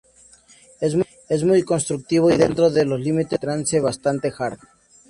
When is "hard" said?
4.35-4.57